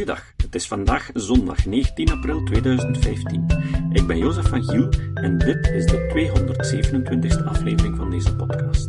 [0.00, 3.46] Goeiedag, het is vandaag zondag 19 april 2015.
[3.92, 6.08] Ik ben Jozef van Giel en dit is de
[7.40, 8.88] 227e aflevering van deze podcast.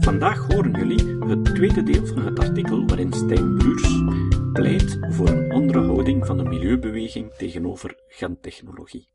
[0.00, 4.02] Vandaag horen jullie het tweede deel van het artikel waarin Stijn Bruurs
[4.52, 9.08] pleit voor een andere houding van de milieubeweging tegenover gentechnologie.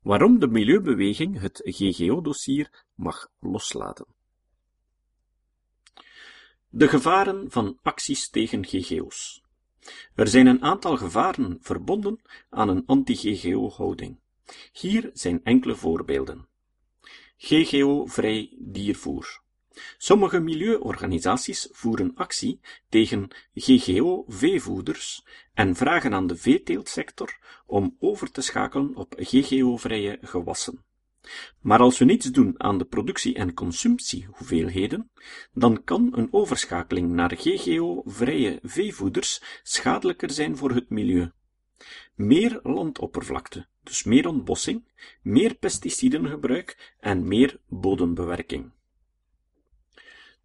[0.00, 4.06] Waarom de milieubeweging het GGO-dossier mag loslaten.
[6.68, 9.48] De gevaren van acties tegen GGO's.
[10.14, 14.18] Er zijn een aantal gevaren verbonden aan een anti-GGO-houding.
[14.72, 16.48] Hier zijn enkele voorbeelden.
[17.36, 19.40] GGO-vrij diervoer.
[19.98, 25.24] Sommige milieuorganisaties voeren actie tegen GGO-veevoeders
[25.54, 30.84] en vragen aan de veeteeltsector om over te schakelen op GGO-vrije gewassen.
[31.60, 35.10] Maar als we niets doen aan de productie- en consumptiehoeveelheden,
[35.52, 41.30] dan kan een overschakeling naar GGO-vrije veevoeders schadelijker zijn voor het milieu.
[42.14, 48.72] Meer landoppervlakte, dus meer ontbossing, meer pesticidengebruik en meer bodembewerking.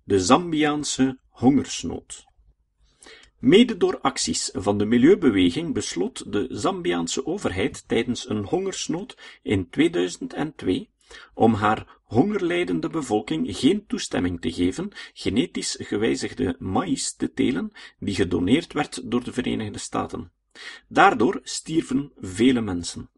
[0.03, 2.25] De Zambiaanse hongersnood.
[3.45, 10.89] Mede door acties van de milieubeweging besloot de Zambiaanse overheid tijdens een hongersnood in 2002
[11.33, 18.73] om haar hongerlijdende bevolking geen toestemming te geven genetisch gewijzigde maïs te telen die gedoneerd
[18.73, 20.31] werd door de Verenigde Staten.
[20.87, 23.09] Daardoor stierven vele mensen.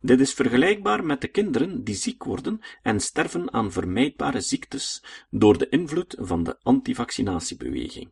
[0.00, 5.58] Dit is vergelijkbaar met de kinderen die ziek worden en sterven aan vermijdbare ziektes door
[5.58, 8.10] de invloed van de antivaccinatiebeweging.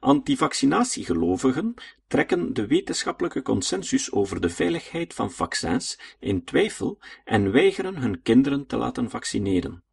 [0.00, 1.74] Antivaccinatiegelovigen
[2.06, 8.66] trekken de wetenschappelijke consensus over de veiligheid van vaccins in twijfel en weigeren hun kinderen
[8.66, 9.84] te laten vaccineren.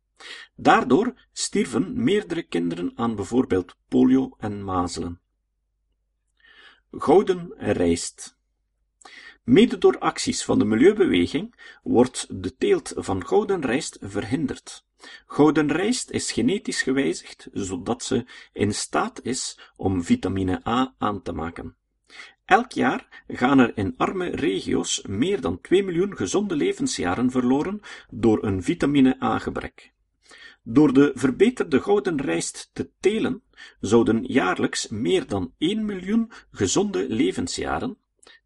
[0.56, 5.22] Daardoor stierven meerdere kinderen aan bijvoorbeeld polio en mazelen.
[6.92, 8.38] Gouden rijst.
[9.44, 14.88] Mede door acties van de milieubeweging wordt de teelt van gouden rijst verhinderd.
[15.28, 21.32] Gouden rijst is genetisch gewijzigd, zodat ze in staat is om vitamine A aan te
[21.32, 21.76] maken.
[22.46, 28.44] Elk jaar gaan er in arme regio's meer dan 2 miljoen gezonde levensjaren verloren door
[28.44, 29.94] een vitamine A-gebrek.
[30.64, 33.44] Door de verbeterde gouden rijst te telen,
[33.80, 37.98] zouden jaarlijks meer dan 1 miljoen gezonde levensjaren,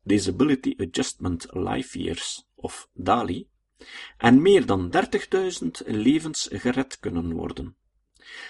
[0.04, 3.48] Disability Adjustment Life Years, of DALI,
[4.18, 4.94] en meer dan
[5.62, 7.76] 30.000 levens gered kunnen worden.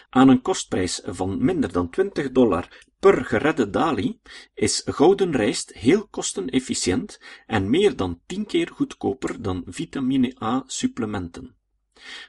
[0.09, 4.19] Aan een kostprijs van minder dan 20 dollar per geredde DALI
[4.53, 11.55] is gouden rijst heel kostenefficiënt en meer dan 10 keer goedkoper dan vitamine A supplementen.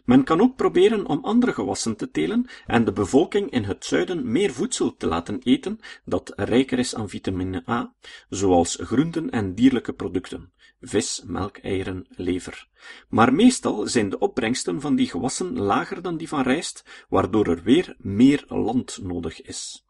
[0.04, 4.32] Men kan ook proberen om andere gewassen te telen en de bevolking in het zuiden
[4.32, 7.94] meer voedsel te laten eten dat rijker is aan vitamine A,
[8.28, 12.68] zoals groenten en dierlijke producten, vis, melk, eieren, lever.
[13.08, 17.62] Maar meestal zijn de opbrengsten van die gewassen lager dan die van rijst, waardoor er
[17.62, 19.84] weer meer land nodig is.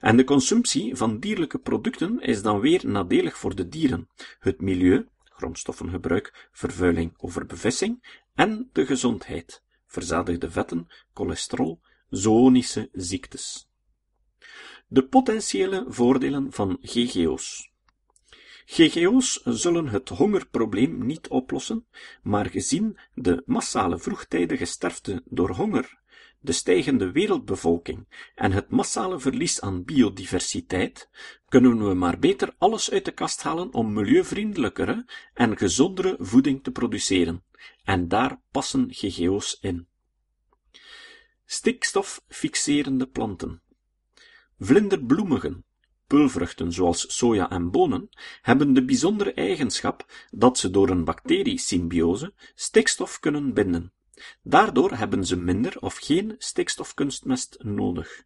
[0.00, 5.06] En de consumptie van dierlijke producten is dan weer nadelig voor de dieren, het milieu,
[5.24, 13.68] grondstoffengebruik, vervuiling, overbevissing en de gezondheid, verzadigde vetten, cholesterol, zoonische ziektes.
[14.86, 17.70] De potentiële voordelen van GGO's.
[18.64, 21.86] GGO's zullen het hongerprobleem niet oplossen,
[22.22, 26.01] maar gezien de massale vroegtijdige sterfte door honger,
[26.42, 31.08] de stijgende wereldbevolking en het massale verlies aan biodiversiteit,
[31.48, 36.70] kunnen we maar beter alles uit de kast halen om milieuvriendelijkere en gezondere voeding te
[36.70, 37.44] produceren,
[37.84, 39.86] en daar passen GGO's in.
[41.44, 43.62] Stikstoffixerende planten.
[44.58, 45.64] Vlinderbloemigen,
[46.06, 48.08] pulvruchten zoals soja en bonen,
[48.42, 53.92] hebben de bijzondere eigenschap dat ze door een bacteriesymbiose stikstof kunnen binden.
[54.42, 58.24] Daardoor hebben ze minder of geen stikstofkunstmest nodig.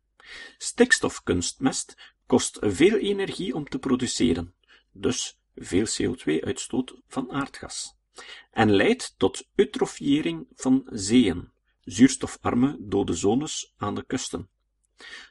[0.58, 1.96] Stikstofkunstmest
[2.26, 4.54] kost veel energie om te produceren,
[4.92, 7.94] dus veel CO2-uitstoot van aardgas,
[8.50, 11.50] en leidt tot eutrofiëring van zeeën,
[11.80, 14.48] zuurstofarme dode zones aan de kusten.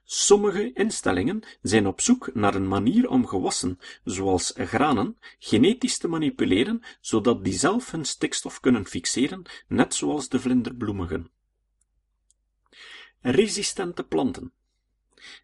[0.04, 6.82] Sommige instellingen zijn op zoek naar een manier om gewassen, zoals granen, genetisch te manipuleren,
[7.02, 11.30] zodat die zelf hun stikstof kunnen fixeren, net zoals de vlinderbloemigen.
[13.22, 14.54] Resistente planten.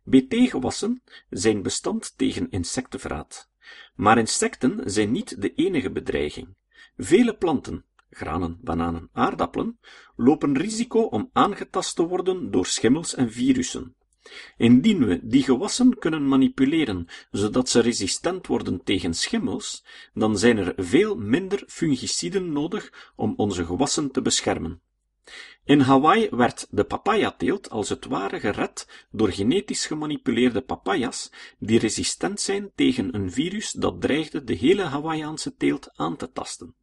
[0.03, 3.49] BT-gewassen zijn bestand tegen insectenverraad.
[3.95, 6.55] Maar insecten zijn niet de enige bedreiging.
[6.97, 9.79] Vele planten, granen, bananen, aardappelen,
[10.15, 13.95] lopen risico om aangetast te worden door schimmels en virussen.
[14.57, 19.83] Indien we die gewassen kunnen manipuleren zodat ze resistent worden tegen schimmels,
[20.13, 24.81] dan zijn er veel minder fungiciden nodig om onze gewassen te beschermen.
[25.63, 32.39] In Hawaii werd de papayateelt als het ware gered door genetisch gemanipuleerde papayas die resistent
[32.39, 36.75] zijn tegen een virus dat dreigde de hele Hawaiiaanse teelt aan te tasten.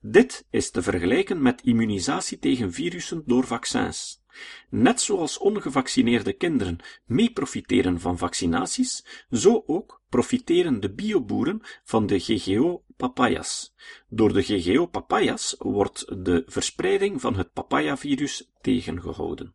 [0.00, 4.22] Dit is te vergelijken met immunisatie tegen virussen door vaccins.
[4.68, 12.18] Net zoals ongevaccineerde kinderen mee profiteren van vaccinaties, zo ook profiteren de bioboeren van de
[12.18, 13.74] GGO-papayas.
[14.08, 19.54] Door de GGO-papayas wordt de verspreiding van het papayavirus tegengehouden.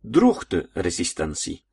[0.00, 1.64] Droogteresistentie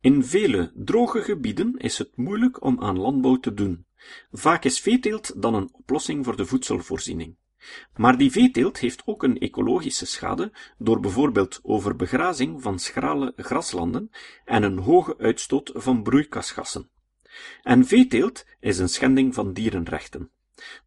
[0.00, 3.86] In vele droge gebieden is het moeilijk om aan landbouw te doen.
[4.32, 7.36] Vaak is veeteelt dan een oplossing voor de voedselvoorziening.
[7.96, 14.10] Maar die veeteelt heeft ook een ecologische schade door bijvoorbeeld overbegrazing van schrale graslanden
[14.44, 16.90] en een hoge uitstoot van broeikasgassen.
[17.62, 20.30] En veeteelt is een schending van dierenrechten.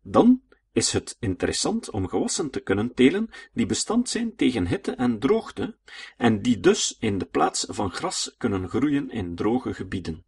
[0.01, 0.41] Dan
[0.71, 5.77] is het interessant om gewassen te kunnen telen die bestand zijn tegen hitte en droogte
[6.17, 10.25] en die dus in de plaats van gras kunnen groeien in droge gebieden.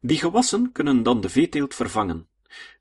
[0.00, 2.28] Die gewassen kunnen dan de veeteelt vervangen.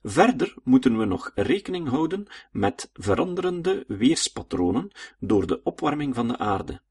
[0.04, 6.82] Verder moeten we nog rekening houden met veranderende weerspatronen door de opwarming van de aarde.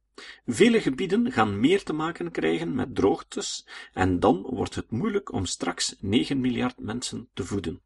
[0.46, 5.46] Vele gebieden gaan meer te maken krijgen met droogtes en dan wordt het moeilijk om
[5.46, 7.82] straks 9 miljard mensen te voeden.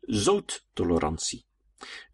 [0.00, 1.44] Zouttolerantie.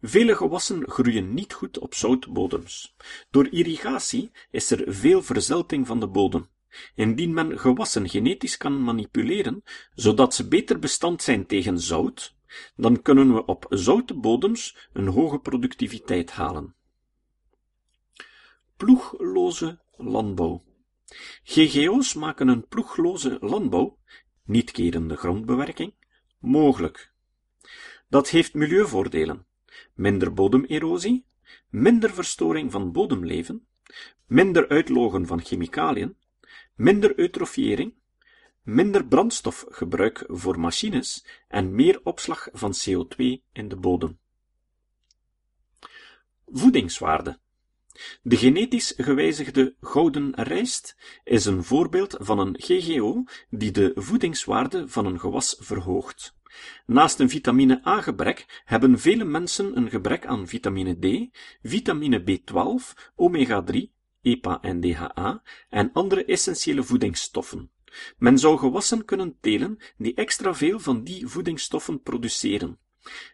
[0.01, 2.95] Vele gewassen groeien niet goed op zoutbodems.
[3.29, 6.49] Door irrigatie is er veel verzelting van de bodem.
[6.95, 12.35] Indien men gewassen genetisch kan manipuleren, zodat ze beter bestand zijn tegen zout,
[12.75, 16.75] dan kunnen we op zoute bodems een hoge productiviteit halen.
[18.77, 20.63] Ploegloze landbouw.
[21.43, 23.97] GGO's maken een ploegloze landbouw,
[24.43, 25.93] niet kerende grondbewerking,
[26.39, 27.13] mogelijk.
[28.09, 29.45] Dat heeft milieuvoordelen.
[29.93, 31.25] Minder bodemerosie,
[31.69, 33.67] minder verstoring van bodemleven,
[34.25, 36.17] minder uitlogen van chemicaliën,
[36.77, 37.93] minder eutrofiëring,
[38.63, 43.17] minder brandstofgebruik voor machines en meer opslag van CO2
[43.51, 44.17] in de bodem.
[46.45, 47.39] Voedingswaarde.
[48.21, 55.05] De genetisch gewijzigde gouden rijst is een voorbeeld van een GGO die de voedingswaarde van
[55.05, 56.35] een gewas verhoogt.
[56.85, 63.96] Naast een vitamine A-gebrek hebben vele mensen een gebrek aan vitamine D, vitamine B12, omega-3
[64.21, 67.71] EPA en DHA en andere essentiële voedingsstoffen.
[68.17, 72.79] Men zou gewassen kunnen telen die extra veel van die voedingsstoffen produceren.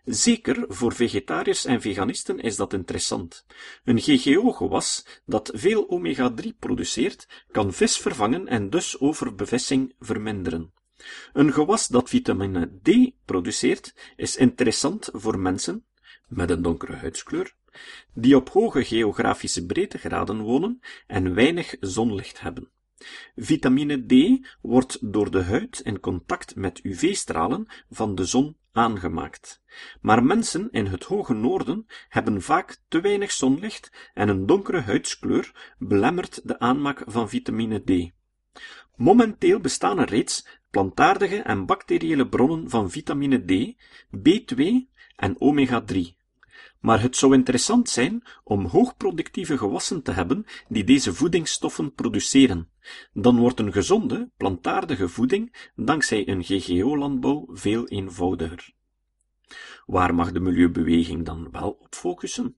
[0.05, 3.45] Zeker voor vegetariërs en veganisten is dat interessant.
[3.83, 10.73] Een GGO-gewas dat veel omega-3 produceert, kan vis vervangen en dus overbevissing verminderen.
[11.33, 15.85] Een gewas dat vitamine D produceert, is interessant voor mensen
[16.27, 17.55] met een donkere huidskleur,
[18.13, 22.69] die op hoge geografische breedtegraden wonen en weinig zonlicht hebben.
[23.35, 29.61] Vitamine D wordt door de huid in contact met UV-stralen van de zon aangemaakt.
[30.01, 35.73] Maar mensen in het hoge noorden hebben vaak te weinig zonlicht en een donkere huidskleur
[35.77, 38.11] belemmert de aanmaak van vitamine D.
[38.95, 43.75] Momenteel bestaan er reeds plantaardige en bacteriële bronnen van vitamine D,
[44.17, 44.61] B2
[45.15, 46.22] en omega-3
[46.83, 52.69] maar het zou interessant zijn om hoogproductieve gewassen te hebben die deze voedingsstoffen produceren.
[53.13, 58.73] Dan wordt een gezonde, plantaardige voeding dankzij een GGO-landbouw veel eenvoudiger.
[59.85, 62.57] Waar mag de milieubeweging dan wel op focussen?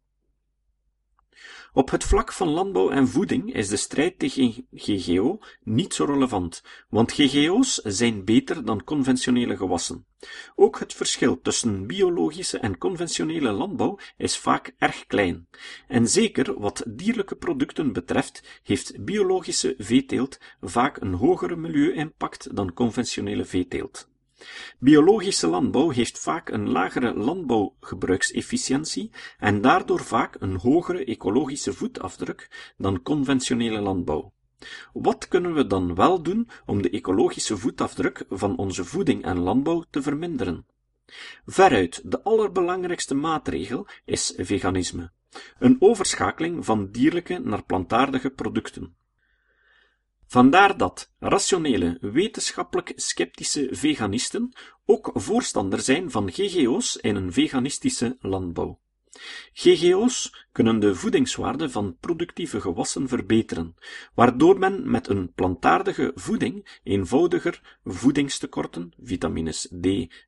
[1.75, 6.63] Op het vlak van landbouw en voeding is de strijd tegen GGO niet zo relevant,
[6.89, 10.05] want GGO's zijn beter dan conventionele gewassen.
[10.55, 15.48] Ook het verschil tussen biologische en conventionele landbouw is vaak erg klein.
[15.88, 23.46] En zeker wat dierlijke producten betreft, heeft biologische veeteelt vaak een hogere milieu-impact dan conventionele
[23.46, 24.08] veeteelt.
[24.80, 33.01] Biologische landbouw heeft vaak een lagere landbouwgebruiksefficiëntie en daardoor vaak een hogere ecologische voetafdruk dan
[33.01, 34.34] conventionele landbouw.
[34.94, 39.84] Wat kunnen we dan wel doen om de ecologische voetafdruk van onze voeding en landbouw
[39.89, 40.65] te verminderen?
[41.46, 45.12] Veruit de allerbelangrijkste maatregel is veganisme,
[45.60, 48.96] een overschakeling van dierlijke naar plantaardige producten.
[50.27, 54.53] Vandaar dat rationele, wetenschappelijk sceptische veganisten
[54.86, 58.79] ook voorstander zijn van GGO's in een veganistische landbouw.
[59.53, 63.75] GGO's kunnen de voedingswaarde van productieve gewassen verbeteren,
[64.13, 69.88] waardoor men met een plantaardige voeding eenvoudiger voedingstekorten, vitamines D,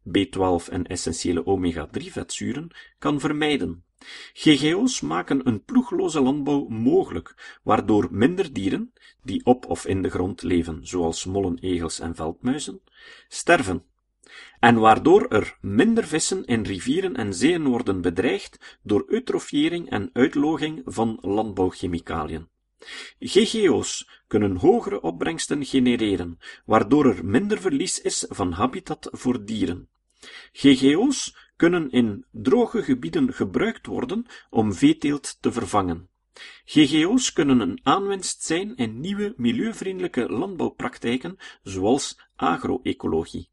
[0.09, 2.67] B12 en essentiële omega-3 vetzuren,
[2.99, 3.83] kan vermijden.
[4.33, 10.41] GGO's maken een ploegloze landbouw mogelijk, waardoor minder dieren, die op of in de grond
[10.41, 12.81] leven, zoals mollen, egels en veldmuizen,
[13.27, 13.83] sterven
[14.59, 20.81] en waardoor er minder vissen in rivieren en zeeën worden bedreigd door eutrofiëring en uitloging
[20.85, 22.47] van landbouwchemicaliën.
[23.19, 29.89] GGO's kunnen hogere opbrengsten genereren, waardoor er minder verlies is van habitat voor dieren.
[30.51, 36.09] GGO's kunnen in droge gebieden gebruikt worden om veeteelt te vervangen.
[36.65, 43.49] GGO's kunnen een aanwinst zijn in nieuwe milieuvriendelijke landbouwpraktijken, zoals agroecologie.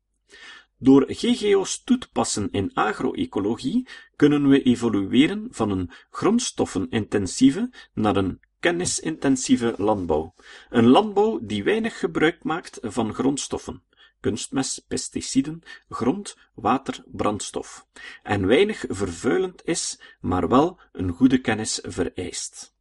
[0.78, 8.40] Door GGO's toe te passen in agro-ecologie kunnen we evolueren van een grondstoffenintensieve naar een
[8.60, 10.34] kennisintensieve landbouw.
[10.70, 13.82] Een landbouw die weinig gebruik maakt van grondstoffen,
[14.24, 17.86] kunstmest, pesticiden, grond, water, brandstof,
[18.22, 22.74] en weinig vervuilend is, maar wel een goede kennis vereist.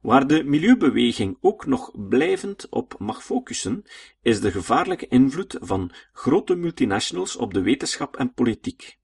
[0.00, 3.84] Waar de milieubeweging ook nog blijvend op mag focussen,
[4.22, 8.98] is de gevaarlijke invloed van grote multinationals op de wetenschap en politiek.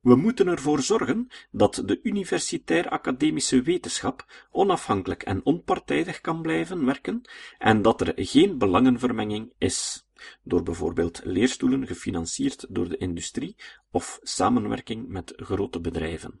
[0.00, 7.22] We moeten ervoor zorgen dat de universitair-academische wetenschap onafhankelijk en onpartijdig kan blijven werken
[7.58, 10.06] en dat er geen belangenvermenging is,
[10.42, 13.56] door bijvoorbeeld leerstoelen gefinancierd door de industrie
[13.90, 16.40] of samenwerking met grote bedrijven.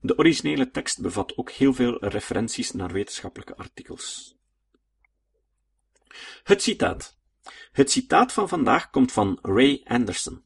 [0.00, 4.36] De originele tekst bevat ook heel veel referenties naar wetenschappelijke artikels.
[6.42, 7.20] Het citaat.
[7.72, 10.42] Het citaat van vandaag komt van Ray Anderson.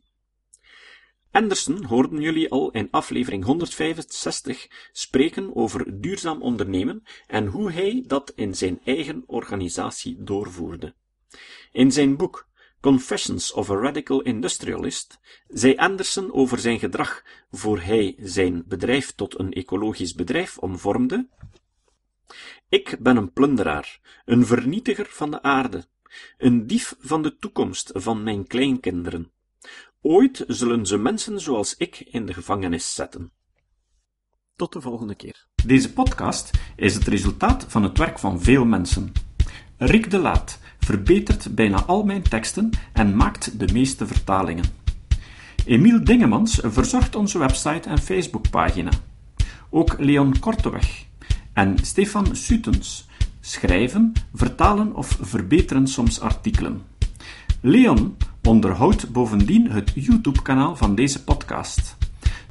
[1.30, 8.32] Anderson hoorden jullie al in aflevering 165 spreken over duurzaam ondernemen en hoe hij dat
[8.34, 10.94] in zijn eigen organisatie doorvoerde.
[11.72, 12.48] In zijn boek
[12.80, 19.38] Confessions of a Radical Industrialist zei Anderson over zijn gedrag voor hij zijn bedrijf tot
[19.38, 21.28] een ecologisch bedrijf omvormde.
[22.68, 25.86] Ik ben een plunderaar, een vernietiger van de aarde,
[26.38, 29.30] een dief van de toekomst van mijn kleinkinderen.
[30.00, 33.32] Ooit zullen ze mensen zoals ik in de gevangenis zetten.
[34.56, 35.46] Tot de volgende keer.
[35.64, 39.12] Deze podcast is het resultaat van het werk van veel mensen.
[39.76, 44.64] Rick de Laat verbetert bijna al mijn teksten en maakt de meeste vertalingen.
[45.64, 48.90] Emiel Dingemans verzorgt onze website en Facebookpagina.
[49.70, 51.04] Ook Leon Korteweg
[51.52, 53.06] en Stefan Sutens
[53.46, 56.82] schrijven, vertalen of verbeteren soms artikelen.
[57.60, 61.96] Leon onderhoudt bovendien het YouTube-kanaal van deze podcast.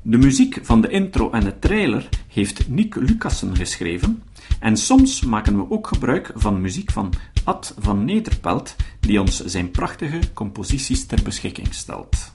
[0.02, 4.24] De muziek van de intro en de trailer heeft Nick Lucassen geschreven
[4.60, 9.72] en soms maken we ook gebruik van muziek van Ad van Nederpelt, die ons zijn
[9.72, 12.35] prachtige composities ter beschikking stelt.